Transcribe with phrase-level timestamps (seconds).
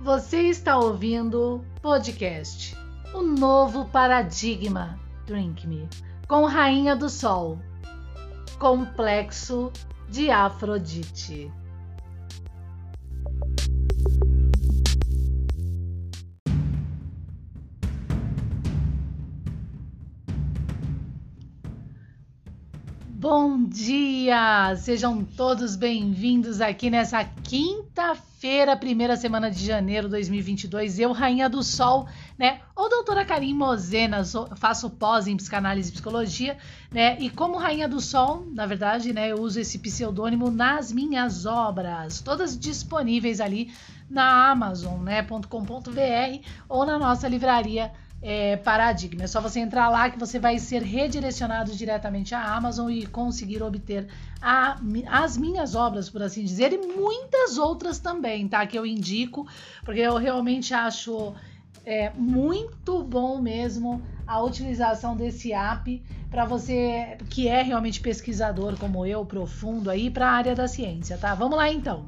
[0.00, 2.76] Você está ouvindo podcast
[3.12, 5.88] O Novo Paradigma Drink Me
[6.28, 7.58] com Rainha do Sol
[8.60, 9.72] Complexo
[10.08, 11.50] de Afrodite.
[23.08, 24.76] Bom dia!
[24.76, 28.27] Sejam todos bem-vindos aqui nessa quinta-feira,
[28.78, 30.98] primeira semana de janeiro de 2022.
[31.00, 32.06] Eu, Rainha do Sol,
[32.38, 32.60] né?
[32.76, 34.22] Ou doutora Karim Mozena,
[34.56, 36.56] faço pós em psicanálise e psicologia,
[36.90, 37.18] né?
[37.18, 39.32] E como Rainha do Sol, na verdade, né?
[39.32, 43.72] Eu uso esse pseudônimo nas minhas obras, todas disponíveis ali
[44.08, 45.22] na Amazon, né?
[45.22, 49.24] .com.br ou na nossa livraria é, paradigma.
[49.24, 53.62] É só você entrar lá que você vai ser redirecionado diretamente à Amazon e conseguir
[53.62, 54.08] obter
[54.40, 54.76] a,
[55.08, 58.66] as minhas obras, por assim dizer, e muitas outras também, tá?
[58.66, 59.46] Que eu indico,
[59.84, 61.34] porque eu realmente acho
[61.84, 69.06] é, muito bom mesmo a utilização desse app para você que é realmente pesquisador como
[69.06, 71.34] eu, profundo aí, para a área da ciência, tá?
[71.34, 72.06] Vamos lá então.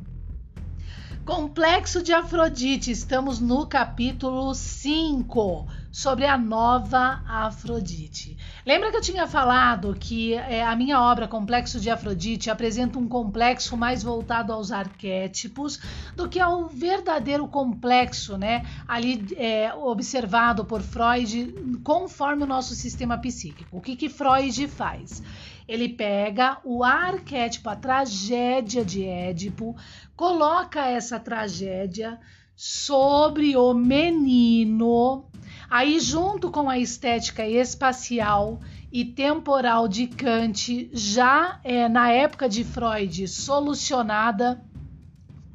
[1.24, 8.36] Complexo de Afrodite, estamos no capítulo 5 sobre a nova Afrodite.
[8.64, 13.08] Lembra que eu tinha falado que é, a minha obra Complexo de Afrodite apresenta um
[13.08, 15.80] complexo mais voltado aos arquétipos
[16.14, 18.64] do que ao verdadeiro complexo, né?
[18.86, 23.76] Ali é, observado por Freud conforme o nosso sistema psíquico.
[23.76, 25.22] O que, que Freud faz?
[25.66, 29.76] Ele pega o arquétipo, a tragédia de Édipo,
[30.16, 32.18] coloca essa tragédia
[32.56, 35.24] sobre o menino,
[35.70, 38.60] aí junto com a estética espacial
[38.92, 44.60] e temporal de Kant, já é, na época de Freud, solucionada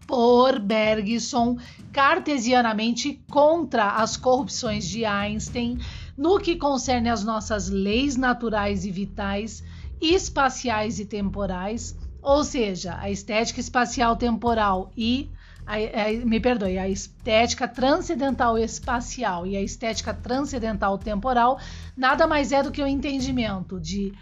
[0.08, 1.58] por Bergson
[1.92, 5.80] cartesianamente contra as corrupções de Einstein
[6.18, 9.64] no que concerne às nossas leis naturais e vitais
[10.00, 15.30] espaciais e temporais, ou seja, a estética espacial temporal e
[15.66, 21.60] a, a, me perdoe, a estética transcendental espacial e a estética transcendental temporal
[21.98, 24.14] nada mais é do que o entendimento de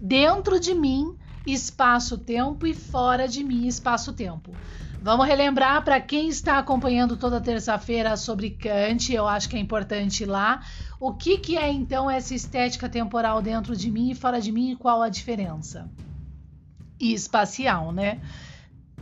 [0.00, 1.16] dentro de mim
[1.46, 4.52] espaço-tempo e fora de mim espaço-tempo.
[5.00, 10.24] Vamos relembrar para quem está acompanhando toda terça-feira sobre Kant, eu acho que é importante
[10.24, 10.60] ir lá.
[10.98, 14.72] O que, que é então essa estética temporal dentro de mim e fora de mim
[14.72, 15.88] e qual a diferença?
[17.00, 18.20] E espacial, né?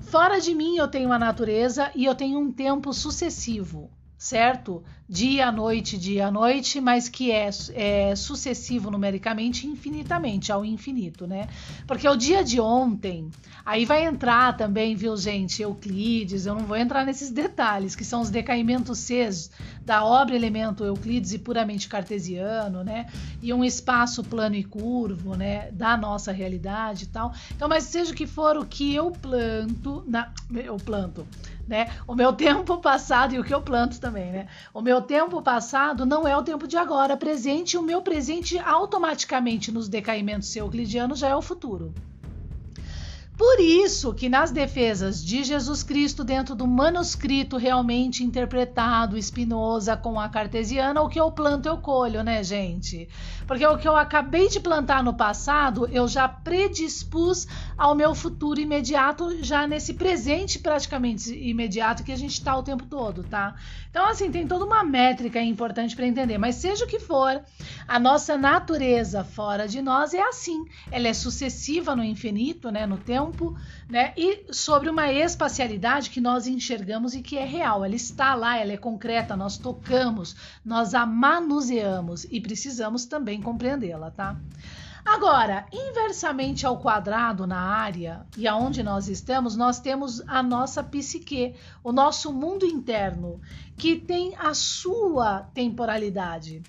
[0.07, 4.83] Fora de mim eu tenho a natureza e eu tenho um tempo sucessivo certo?
[5.09, 11.47] Dia noite, dia noite, mas que é, é, sucessivo numericamente infinitamente, ao infinito, né?
[11.87, 13.31] Porque o dia de ontem,
[13.65, 18.21] aí vai entrar também, viu, gente, Euclides, eu não vou entrar nesses detalhes, que são
[18.21, 19.49] os decaimentos Cs
[19.85, 23.07] da obra elemento Euclides e puramente cartesiano, né?
[23.41, 25.71] E um espaço plano e curvo, né?
[25.71, 27.33] Da nossa realidade e tal.
[27.55, 31.25] Então, mas seja o que for o que eu planto, na, eu planto,
[31.69, 31.93] né?
[32.09, 34.49] O meu tempo passado e o que eu planto também, né?
[34.75, 39.71] O meu tempo passado não é o tempo de agora presente, o meu presente automaticamente
[39.73, 41.93] nos decaimentos euclidianos já é o futuro.
[43.37, 50.19] Por isso que nas defesas de Jesus Cristo dentro do manuscrito realmente interpretado Spinoza com
[50.19, 53.07] a cartesiana, o que eu planto eu colho, né, gente?
[53.47, 58.59] Porque o que eu acabei de plantar no passado, eu já predispus ao meu futuro
[58.59, 63.55] imediato, já nesse presente praticamente imediato que a gente está o tempo todo, tá?
[63.91, 67.43] Então, assim, tem toda uma métrica importante para entender, mas seja o que for,
[67.87, 72.97] a nossa natureza fora de nós é assim, ela é sucessiva no infinito, né, no
[72.97, 73.57] tempo tempo,
[73.89, 74.13] né?
[74.17, 77.85] E sobre uma espacialidade que nós enxergamos e que é real.
[77.85, 84.11] Ela está lá, ela é concreta, nós tocamos, nós a manuseamos e precisamos também compreendê-la,
[84.11, 84.37] tá?
[85.05, 91.55] Agora, inversamente ao quadrado na área e aonde nós estamos, nós temos a nossa psique,
[91.85, 93.41] o nosso mundo interno,
[93.77, 96.61] que tem a sua temporalidade.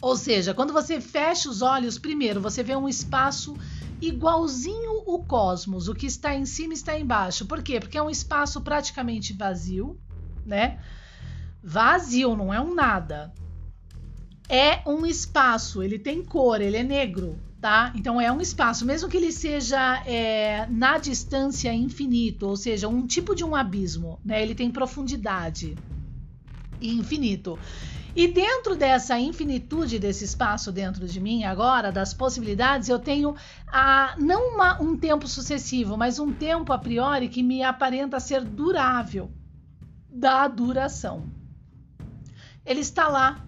[0.00, 3.56] Ou seja, quando você fecha os olhos, primeiro você vê um espaço
[4.00, 7.46] igualzinho o cosmos, o que está em cima está embaixo.
[7.46, 7.80] Por quê?
[7.80, 9.98] Porque é um espaço praticamente vazio,
[10.44, 10.78] né?
[11.62, 13.32] Vazio, não é um nada.
[14.48, 17.92] É um espaço, ele tem cor, ele é negro, tá?
[17.96, 23.06] Então é um espaço, mesmo que ele seja é, na distância infinito, ou seja, um
[23.06, 24.40] tipo de um abismo, né?
[24.42, 25.76] Ele tem profundidade
[26.80, 27.58] infinito.
[28.16, 33.36] E dentro dessa infinitude desse espaço dentro de mim, agora, das possibilidades, eu tenho
[33.68, 38.42] a, não uma, um tempo sucessivo, mas um tempo a priori que me aparenta ser
[38.42, 39.30] durável.
[40.08, 41.24] da duração.
[42.64, 43.44] Ele está lá,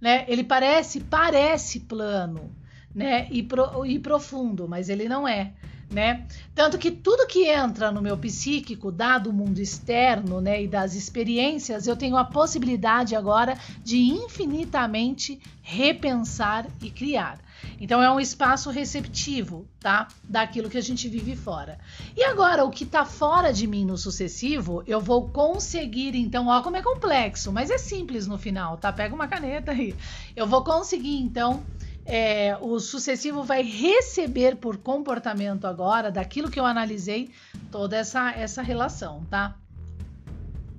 [0.00, 0.24] né?
[0.28, 2.50] Ele parece, parece plano,
[2.94, 3.28] né?
[3.30, 5.54] E, pro, e profundo, mas ele não é
[5.90, 6.26] né?
[6.54, 10.94] Tanto que tudo que entra no meu psíquico, dado o mundo externo, né, e das
[10.94, 17.38] experiências, eu tenho a possibilidade agora de infinitamente repensar e criar.
[17.80, 20.08] Então é um espaço receptivo, tá?
[20.24, 21.78] Daquilo que a gente vive fora.
[22.16, 26.62] E agora, o que está fora de mim no sucessivo, eu vou conseguir, então, ó,
[26.62, 28.92] como é complexo, mas é simples no final, tá?
[28.92, 29.94] Pega uma caneta aí.
[30.34, 31.62] Eu vou conseguir, então,
[32.06, 37.30] é, o sucessivo vai receber por comportamento agora, daquilo que eu analisei,
[37.70, 39.56] toda essa, essa relação, tá?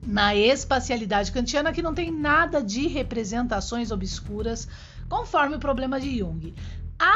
[0.06, 4.68] Na espacialidade kantiana, que não tem nada de representações obscuras,
[5.10, 6.56] conforme o problema de Jung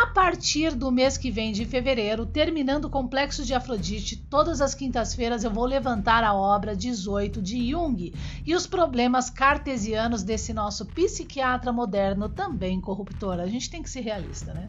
[0.02, 4.74] a partir do mês que vem, de fevereiro, terminando o Complexo de Afrodite, todas as
[4.74, 8.12] quintas-feiras eu vou levantar a obra 18 de Jung
[8.44, 13.40] e os problemas cartesianos desse nosso psiquiatra moderno também corruptor.
[13.40, 14.68] A gente tem que ser realista, né?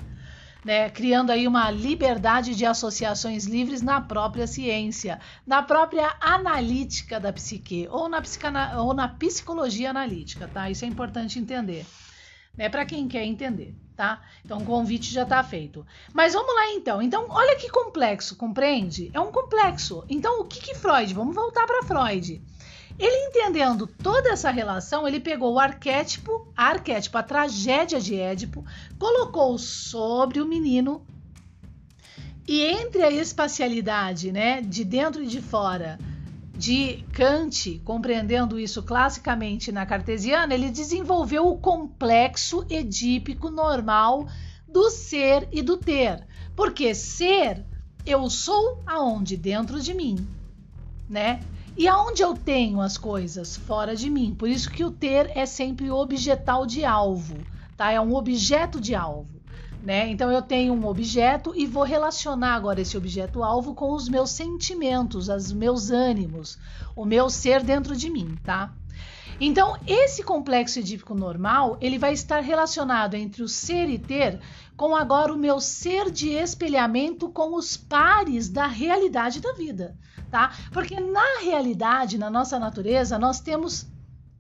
[0.62, 7.32] Né, criando aí uma liberdade de associações livres na própria ciência, na própria analítica da
[7.32, 8.22] psique ou na,
[8.80, 10.70] ou na psicologia analítica, tá?
[10.70, 11.84] Isso é importante entender,
[12.56, 12.68] né?
[12.68, 14.22] Para quem quer entender tá?
[14.44, 15.86] Então o convite já está feito.
[16.12, 17.00] Mas vamos lá então.
[17.02, 19.10] Então, olha que complexo, compreende?
[19.12, 20.04] É um complexo.
[20.08, 21.12] Então, o que que Freud?
[21.14, 22.42] Vamos voltar para Freud.
[22.98, 28.64] Ele entendendo toda essa relação, ele pegou o arquétipo, a arquétipo, a tragédia de Édipo,
[28.98, 31.04] colocou sobre o menino
[32.46, 35.98] e entre a espacialidade, né, de dentro e de fora,
[36.62, 44.28] de Kant, compreendendo isso classicamente na cartesiana, ele desenvolveu o complexo edípico normal
[44.68, 46.24] do ser e do ter.
[46.54, 47.66] Porque ser,
[48.06, 49.36] eu sou aonde?
[49.36, 50.24] Dentro de mim,
[51.10, 51.40] né?
[51.76, 53.56] E aonde eu tenho as coisas?
[53.56, 54.32] Fora de mim.
[54.32, 57.38] Por isso que o ter é sempre objetal de alvo,
[57.76, 57.90] tá?
[57.90, 59.31] É um objeto de alvo.
[59.82, 60.08] Né?
[60.08, 64.30] Então eu tenho um objeto e vou relacionar agora esse objeto alvo com os meus
[64.30, 66.56] sentimentos, os meus ânimos,
[66.94, 68.72] o meu ser dentro de mim, tá?
[69.40, 74.38] Então, esse complexo edípico normal, ele vai estar relacionado entre o ser e ter
[74.76, 79.96] com agora o meu ser de espelhamento com os pares da realidade da vida,
[80.30, 80.52] tá?
[80.70, 83.84] Porque na realidade, na nossa natureza, nós temos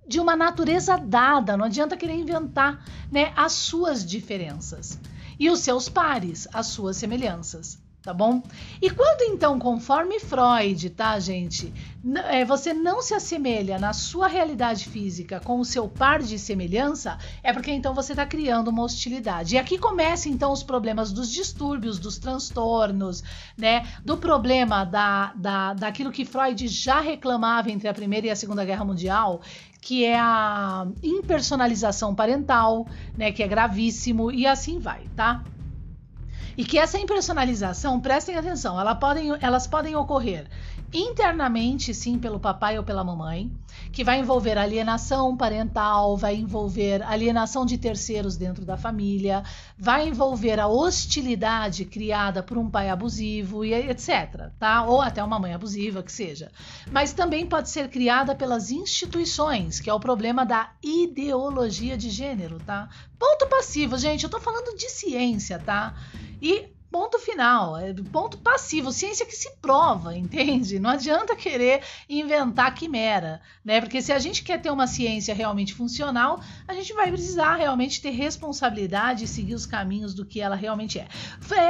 [0.06, 5.00] de uma natureza dada, não adianta querer inventar, né, as suas diferenças
[5.42, 7.76] e os seus pares, as suas semelhanças.
[8.00, 8.42] Tá bom?
[8.80, 11.72] E quando então, conforme Freud, tá, gente,
[12.28, 17.16] é, você não se assemelha na sua realidade física com o seu par de semelhança,
[17.44, 19.54] é porque então você está criando uma hostilidade.
[19.54, 23.22] E aqui começam então os problemas dos distúrbios, dos transtornos,
[23.56, 23.86] né?
[24.04, 28.64] Do problema da, da, daquilo que Freud já reclamava entre a Primeira e a Segunda
[28.64, 29.40] Guerra Mundial,
[29.82, 32.86] que é a impersonalização parental,
[33.16, 35.42] né, que é gravíssimo e assim vai, tá?
[36.56, 40.46] E que essa impersonalização, prestem atenção, ela podem, elas podem ocorrer
[40.92, 43.50] internamente, sim, pelo papai ou pela mamãe,
[43.90, 49.42] que vai envolver alienação parental, vai envolver alienação de terceiros dentro da família,
[49.78, 54.84] vai envolver a hostilidade criada por um pai abusivo e etc, tá?
[54.84, 56.50] Ou até uma mãe abusiva, que seja.
[56.90, 62.58] Mas também pode ser criada pelas instituições, que é o problema da ideologia de gênero,
[62.60, 62.88] tá?
[63.18, 65.94] Ponto passivo, gente, eu tô falando de ciência, tá?
[66.40, 70.78] E Ponto final, é ponto passivo, ciência que se prova, entende?
[70.78, 73.80] Não adianta querer inventar quimera, né?
[73.80, 78.02] Porque se a gente quer ter uma ciência realmente funcional, a gente vai precisar realmente
[78.02, 81.08] ter responsabilidade e seguir os caminhos do que ela realmente é.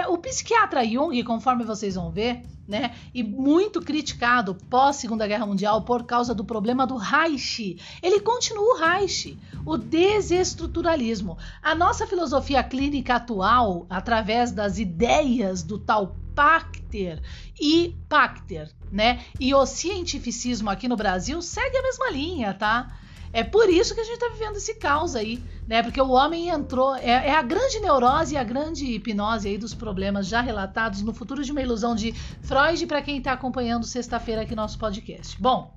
[0.08, 2.94] O psiquiatra Jung, conforme vocês vão ver, né?
[3.12, 7.78] E muito criticado pós Segunda Guerra Mundial por causa do problema do Reich.
[8.02, 11.36] Ele continua o Reich, o desestruturalismo.
[11.62, 17.20] A nossa filosofia clínica atual, através das ideias do tal Pacter
[17.60, 19.22] e Pacter, né?
[19.38, 22.96] E o cientificismo aqui no Brasil segue a mesma linha, tá?
[23.32, 25.82] É por isso que a gente está vivendo esse caos aí, né?
[25.82, 26.94] Porque o homem entrou.
[26.96, 31.14] É, é, a grande neurose e a grande hipnose aí dos problemas já relatados no
[31.14, 32.12] futuro de uma ilusão de
[32.42, 35.40] Freud para quem está acompanhando sexta-feira aqui nosso podcast.
[35.40, 35.74] Bom.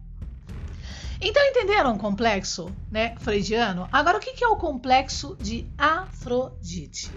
[1.22, 3.88] Então entenderam o complexo, né, freudiano?
[3.90, 7.10] Agora o que é o complexo de Afrodite?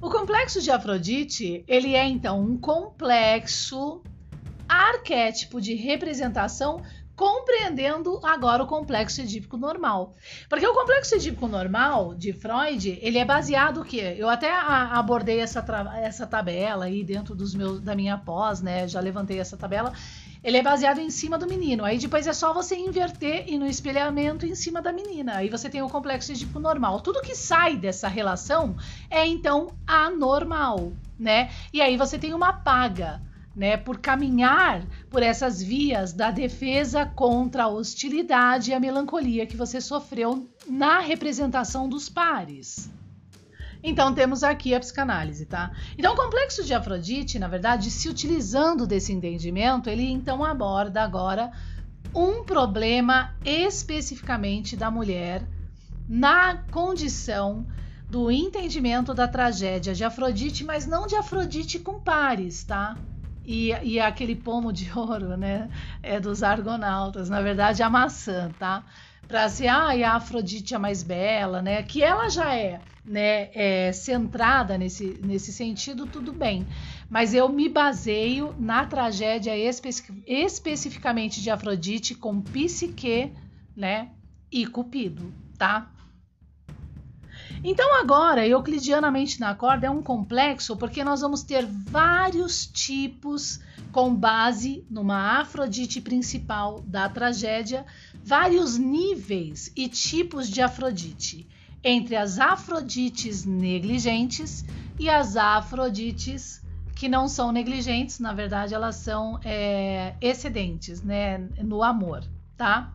[0.00, 4.02] O complexo de Afrodite, ele é então um complexo
[4.68, 6.82] arquétipo de representação
[7.14, 10.14] compreendendo agora o complexo edípico normal.
[10.48, 14.16] Porque o complexo edípico normal de Freud, ele é baseado o quê?
[14.18, 15.64] Eu até abordei essa,
[16.02, 18.88] essa tabela aí dentro dos meus da minha pós, né?
[18.88, 19.92] Já levantei essa tabela.
[20.42, 21.84] ele é baseado em cima do menino.
[21.84, 25.36] Aí depois é só você inverter e no espelhamento em cima da menina.
[25.36, 27.00] Aí você tem o complexo Edipo normal.
[27.00, 28.76] Tudo que sai dessa relação
[29.08, 31.50] é então anormal, né?
[31.72, 33.20] E aí você tem uma paga.
[33.54, 39.58] Né, por caminhar por essas vias da defesa contra a hostilidade e a melancolia que
[39.58, 42.90] você sofreu na representação dos pares.
[43.82, 45.72] Então temos aqui a psicanálise, tá?
[45.98, 51.50] Então o complexo de Afrodite, na verdade, se utilizando desse entendimento, ele então aborda agora
[52.14, 55.42] um problema especificamente da mulher
[56.08, 57.66] na condição
[58.08, 62.96] do entendimento da tragédia de Afrodite, mas não de Afrodite com pares, tá?
[63.44, 65.68] E, e aquele pomo de ouro, né?
[66.02, 68.84] É dos argonautas, na verdade, a maçã, tá?
[69.26, 71.82] Para ser, ah, a Afrodite é mais bela, né?
[71.82, 76.68] Que ela já é né, é, centrada nesse, nesse sentido, tudo bem.
[77.08, 83.32] Mas eu me baseio na tragédia especificamente de Afrodite com Psique
[83.74, 84.10] né,
[84.50, 85.90] e Cupido, tá?
[87.64, 93.60] Então agora, euclidianamente na corda é um complexo porque nós vamos ter vários tipos
[93.92, 97.86] com base numa Afrodite principal da tragédia,
[98.24, 101.48] vários níveis e tipos de Afrodite
[101.84, 104.64] entre as Afrodites negligentes
[104.98, 106.62] e as Afrodites
[106.96, 112.24] que não são negligentes, na verdade elas são é, excedentes, né, no amor,
[112.56, 112.92] tá?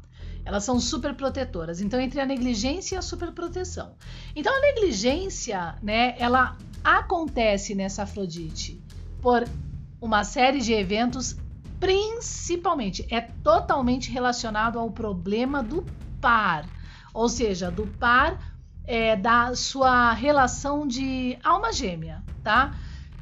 [0.48, 1.82] Elas são super protetoras.
[1.82, 3.96] Então entre a negligência e a superproteção.
[4.34, 8.82] Então a negligência, né, ela acontece nessa Afrodite
[9.22, 9.44] por
[10.00, 11.36] uma série de eventos,
[11.82, 15.86] principalmente é totalmente relacionado ao problema do
[16.22, 16.66] par,
[17.14, 18.40] ou seja, do par
[18.86, 22.74] é, da sua relação de alma gêmea, tá?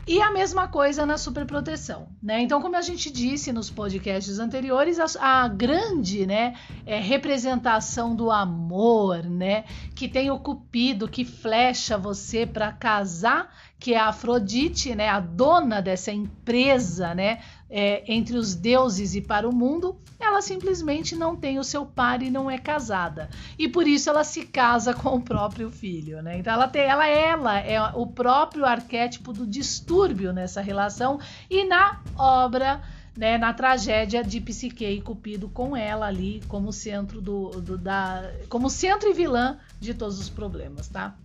[0.07, 2.39] E a mesma coisa na superproteção, né?
[2.39, 8.29] Então, como a gente disse nos podcasts anteriores, a, a grande, né, é, representação do
[8.29, 9.63] amor, né,
[9.95, 15.19] que tem o cupido que flecha você para casar, que é a Afrodite, né, a
[15.19, 21.35] dona dessa empresa, né, é, entre os deuses e para o mundo, ela simplesmente não
[21.35, 23.29] tem o seu par e não é casada.
[23.57, 26.37] E por isso ela se casa com o próprio filho, né?
[26.37, 31.19] Então ela tem, ela, ela é o próprio arquétipo do distúrbio nessa relação
[31.49, 32.81] e na obra
[33.15, 38.29] né, na tragédia de Psique e Cupido com ela ali como centro do, do, da
[38.49, 41.15] como centro e vilã de todos os problemas, tá?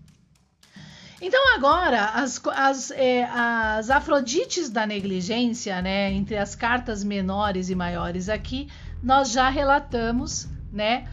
[1.20, 7.74] Então agora as, as, é, as Afrodites da negligência, né, entre as cartas menores e
[7.74, 8.68] maiores aqui,
[9.02, 11.06] nós já relatamos, né,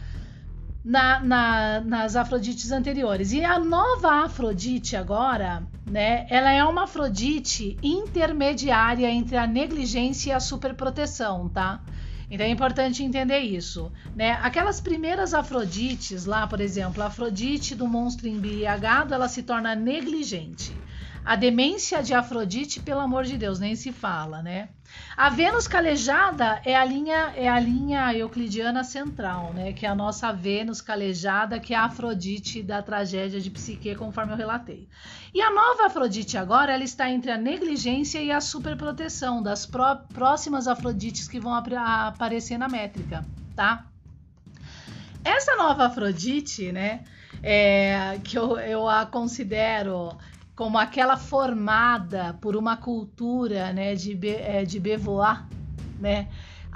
[0.82, 3.32] na, na, nas Afrodites anteriores.
[3.32, 10.32] E a nova Afrodite agora, né, ela é uma Afrodite intermediária entre a negligência e
[10.32, 11.82] a superproteção, tá?
[12.30, 14.32] Então é importante entender isso, né?
[14.42, 20.82] Aquelas primeiras Afrodites lá, por exemplo, a Afrodite do monstro embriagado, ela se torna negligente.
[21.24, 24.70] A demência de Afrodite, pelo amor de Deus, nem se fala, né?
[25.16, 29.72] A Vênus calejada é a linha é a linha euclidiana central, né?
[29.72, 34.32] Que é a nossa Vênus calejada, que é a Afrodite da tragédia de Psique, conforme
[34.32, 34.88] eu relatei.
[35.34, 39.96] E a nova Afrodite agora, ela está entre a negligência e a superproteção das pró
[40.12, 43.86] próximas Afrodites que vão ap aparecer na métrica, tá?
[45.24, 47.04] Essa nova Afrodite, né?
[47.42, 50.16] É, que eu, eu a considero
[50.58, 54.82] como aquela formada por uma cultura né, de, é, de
[56.00, 56.26] né,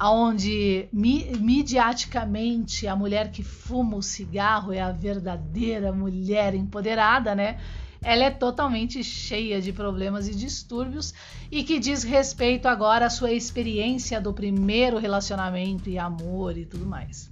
[0.00, 7.58] onde mi, midiaticamente a mulher que fuma o cigarro é a verdadeira mulher empoderada, né?
[8.00, 11.12] Ela é totalmente cheia de problemas e distúrbios
[11.50, 16.86] e que diz respeito agora à sua experiência do primeiro relacionamento e amor e tudo
[16.86, 17.31] mais.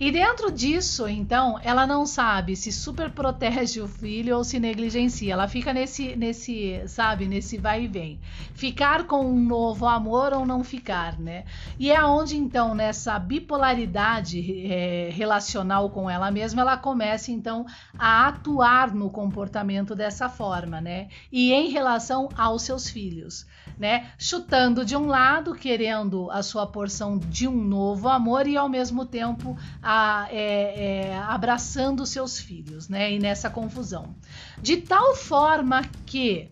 [0.00, 5.32] E dentro disso, então, ela não sabe se super protege o filho ou se negligencia.
[5.32, 8.20] Ela fica nesse, nesse, sabe, nesse vai e vem.
[8.54, 11.44] Ficar com um novo amor ou não ficar, né?
[11.78, 17.66] E é onde, então, nessa bipolaridade é, relacional com ela mesma, ela começa, então,
[17.98, 21.08] a atuar no comportamento dessa forma, né?
[21.30, 23.46] E em relação aos seus filhos
[23.82, 24.12] né?
[24.16, 29.04] Chutando de um lado, querendo a sua porção de um novo amor e ao mesmo
[29.04, 33.12] tempo a, é, é, abraçando seus filhos, né?
[33.12, 34.14] E nessa confusão.
[34.62, 36.48] De tal forma que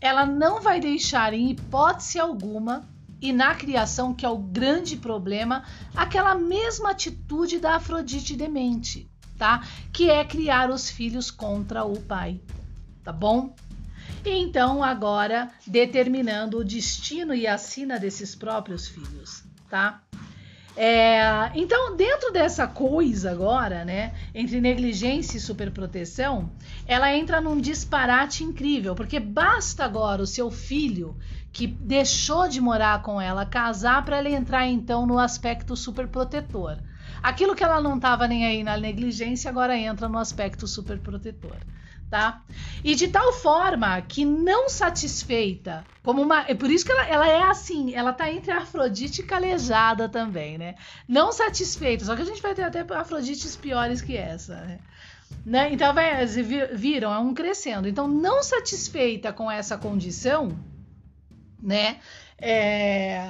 [0.00, 2.88] ela não vai deixar em hipótese alguma
[3.20, 9.64] e na criação, que é o grande problema, aquela mesma atitude da Afrodite demente, tá?
[9.92, 12.40] Que é criar os filhos contra o pai,
[13.02, 13.52] tá bom?
[14.28, 20.02] Então agora determinando o destino e a sina desses próprios filhos, tá?
[20.76, 26.50] É, então, dentro dessa coisa agora, né, entre negligência e superproteção,
[26.86, 31.16] ela entra num disparate incrível, porque basta agora o seu filho
[31.52, 36.78] que deixou de morar com ela casar para ela entrar então no aspecto superprotetor.
[37.22, 41.56] Aquilo que ela não estava nem aí na negligência agora entra no aspecto superprotetor
[42.10, 42.42] tá?
[42.82, 47.28] E de tal forma que não satisfeita, como uma, é por isso que ela, ela
[47.28, 50.74] é assim, ela tá entre Afrodite e calejada também, né?
[51.06, 54.80] Não satisfeita, só que a gente vai ter até Afrodites piores que essa, né?
[55.46, 55.72] né?
[55.72, 57.88] Então vai, viram, é um crescendo.
[57.88, 60.58] Então não satisfeita com essa condição,
[61.62, 62.00] né?
[62.36, 63.22] É,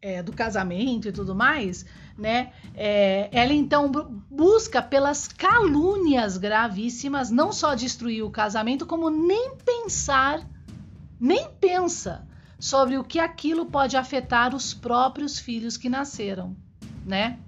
[0.00, 1.84] é, do casamento e tudo mais,
[2.16, 2.52] né?
[2.74, 3.90] É, ela então
[4.30, 10.46] busca pelas calúnias gravíssimas não só destruir o casamento, como nem pensar,
[11.20, 12.26] nem pensa
[12.58, 16.56] sobre o que aquilo pode afetar os próprios filhos que nasceram,
[17.04, 17.38] né?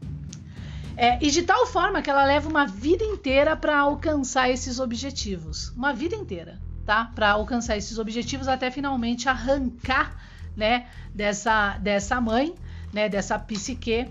[0.96, 5.70] É, e de tal forma que ela leva uma vida inteira para alcançar esses objetivos,
[5.70, 7.10] uma vida inteira, tá?
[7.14, 12.54] Para alcançar esses objetivos até finalmente arrancar, né, dessa dessa mãe,
[12.92, 14.08] né, dessa psique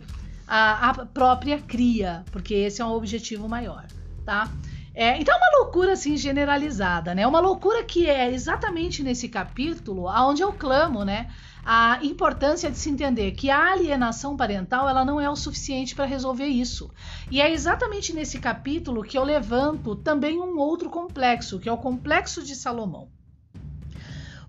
[0.48, 3.86] a, a própria cria, porque esse é um objetivo maior,
[4.26, 4.52] tá?
[4.96, 7.26] É, então é uma loucura assim generalizada, né?
[7.26, 11.30] Uma loucura que é exatamente nesse capítulo aonde eu clamo, né?
[11.64, 16.06] A importância de se entender que a alienação parental ela não é o suficiente para
[16.06, 16.92] resolver isso.
[17.30, 21.78] E é exatamente nesse capítulo que eu levanto também um outro complexo, que é o
[21.78, 23.10] complexo de Salomão.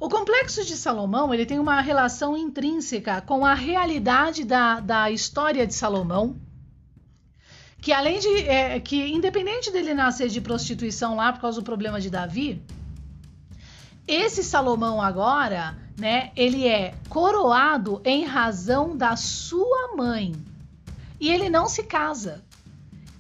[0.00, 5.66] O complexo de Salomão ele tem uma relação intrínseca com a realidade da, da história
[5.66, 6.40] de Salomão,
[7.83, 12.00] que além de é, que independente dele nascer de prostituição lá por causa do problema
[12.00, 12.62] de Davi,
[14.09, 20.32] esse Salomão agora, né, ele é coroado em razão da sua mãe.
[21.21, 22.43] E ele não se casa.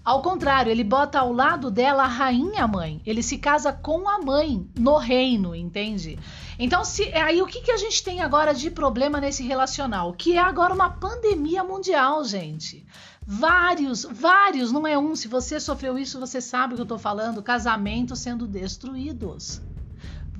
[0.02, 3.02] Ao contrário, ele bota ao lado dela a rainha mãe.
[3.04, 6.18] Ele se casa com a mãe no reino, entende?
[6.62, 10.12] Então, se aí o que, que a gente tem agora de problema nesse relacional?
[10.12, 12.86] Que é agora uma pandemia mundial, gente.
[13.26, 15.16] Vários, vários, não é um.
[15.16, 17.42] Se você sofreu isso, você sabe o que eu tô falando.
[17.42, 19.62] Casamentos sendo destruídos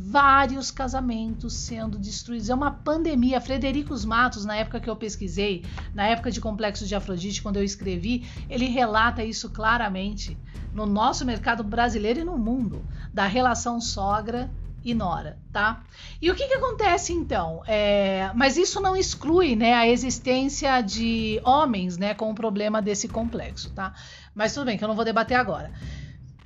[0.02, 2.48] vários casamentos sendo destruídos.
[2.48, 3.40] É uma pandemia.
[3.40, 7.62] Frederico Matos, na época que eu pesquisei, na época de Complexo de Afrodite, quando eu
[7.62, 10.38] escrevi, ele relata isso claramente
[10.74, 14.50] no nosso mercado brasileiro e no mundo, da relação sogra
[14.84, 15.82] e nora, tá?
[16.20, 17.62] E o que, que acontece então?
[17.66, 23.08] É, mas isso não exclui, né, a existência de homens, né, com o problema desse
[23.08, 23.92] complexo, tá?
[24.34, 25.70] Mas tudo bem, que eu não vou debater agora.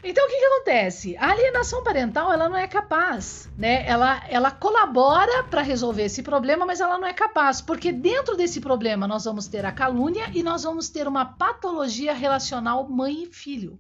[0.07, 1.17] Então o que, que acontece?
[1.17, 3.87] A alienação parental ela não é capaz, né?
[3.87, 8.61] Ela, ela colabora para resolver esse problema, mas ela não é capaz, porque dentro desse
[8.61, 13.27] problema nós vamos ter a calúnia e nós vamos ter uma patologia relacional mãe e
[13.27, 13.79] filho,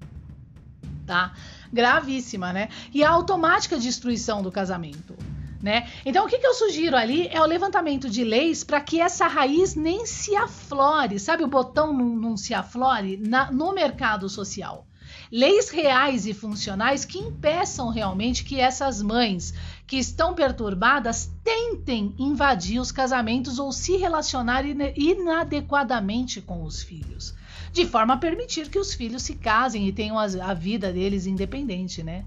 [1.06, 1.32] tá?
[1.74, 2.68] gravíssima, né?
[2.92, 5.14] E a automática destruição do casamento.
[5.60, 5.88] Né?
[6.04, 9.26] Então, o que, que, eu sugiro ali é o levantamento de leis para que essa
[9.26, 11.42] raiz nem se aflore, sabe?
[11.42, 14.86] O botão não, não se aflore na, no mercado social.
[15.30, 19.54] Leis reais e funcionais que impeçam realmente que essas mães
[19.86, 24.64] que estão perturbadas tentem invadir os casamentos ou se relacionar
[24.96, 27.34] inadequadamente com os filhos
[27.74, 32.04] de forma a permitir que os filhos se casem e tenham a, vida deles independente,
[32.04, 32.24] né?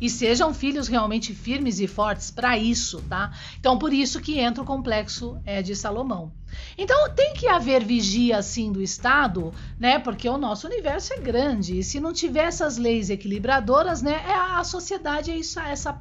[0.00, 3.32] E sejam filhos realmente firmes e fortes para isso, tá?
[3.60, 6.32] Então, por isso que entra o complexo é, de Salomão.
[6.76, 9.98] Então, tem que haver vigia, assim, do Estado, né?
[9.98, 11.78] Porque o nosso universo é grande.
[11.78, 14.22] E se não tiver essas leis equilibradoras, né?
[14.28, 16.00] É a, sociedade é isso, essa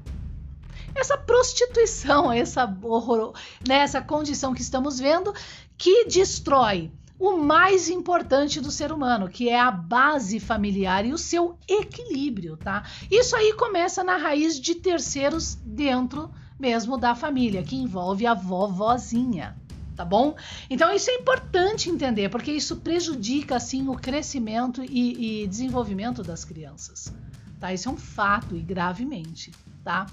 [0.95, 3.33] essa prostituição, essa horror,
[3.67, 5.33] né, essa condição que estamos vendo
[5.77, 11.17] que destrói o mais importante do ser humano, que é a base familiar e o
[11.17, 12.83] seu equilíbrio, tá?
[13.09, 16.29] Isso aí começa na raiz de terceiros dentro
[16.59, 19.55] mesmo da família, que envolve a vovozinha,
[19.97, 20.35] tá bom?
[20.69, 26.45] Então isso é importante entender, porque isso prejudica assim o crescimento e, e desenvolvimento das
[26.45, 27.11] crianças,
[27.59, 27.73] tá?
[27.73, 29.51] Isso é um fato e gravemente,
[29.83, 30.05] tá?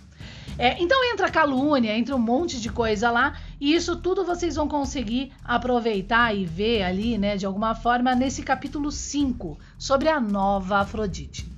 [0.57, 4.67] É, então entra calúnia, entra um monte de coisa lá, e isso tudo vocês vão
[4.67, 10.79] conseguir aproveitar e ver ali, né, de alguma forma, nesse capítulo 5, sobre a nova
[10.79, 11.53] Afrodite.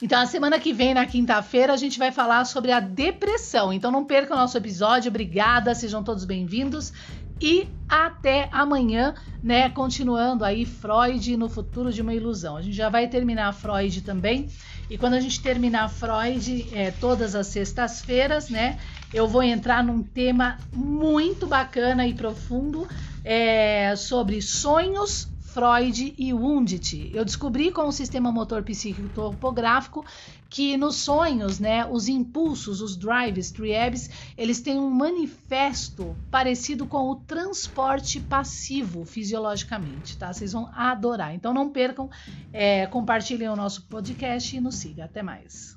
[0.00, 3.72] Então, a semana que vem, na quinta-feira, a gente vai falar sobre a depressão.
[3.72, 5.08] Então, não perca o nosso episódio.
[5.08, 6.92] Obrigada, sejam todos bem-vindos.
[7.40, 9.68] E até amanhã, né?
[9.68, 12.56] Continuando aí, Freud no futuro de uma ilusão.
[12.56, 14.48] A gente já vai terminar Freud também
[14.90, 18.78] E quando a gente terminar Freud, é, todas as sextas-feiras, né?
[19.12, 22.88] Eu vou entrar num tema muito bacana e profundo
[23.24, 27.10] é, sobre sonhos Freud e Wundt.
[27.14, 30.04] Eu descobri com o sistema motor psíquico topográfico
[30.50, 37.08] que nos sonhos, né, os impulsos, os drives, triebs, eles têm um manifesto parecido com
[37.08, 40.30] o transporte passivo fisiologicamente, tá?
[40.30, 41.34] Vocês vão adorar.
[41.34, 42.10] Então não percam,
[42.52, 45.06] é, compartilhem o nosso podcast e nos siga.
[45.06, 45.74] Até mais.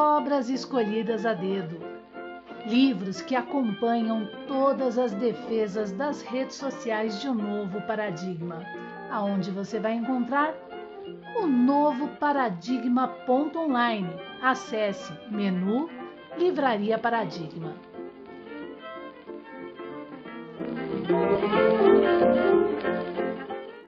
[0.00, 1.78] Obras escolhidas a dedo,
[2.66, 8.64] livros que acompanham todas as defesas das redes sociais de um novo paradigma,
[9.10, 10.54] aonde você vai encontrar
[11.36, 14.08] o novo paradigma.online.
[14.42, 15.90] Acesse menu
[16.38, 17.74] Livraria Paradigma.